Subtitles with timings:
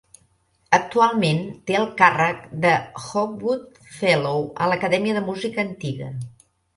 [0.75, 1.41] Actualment
[1.71, 6.09] té el càrrec de Hogwood Fellow a l'acadèmia de música antiga.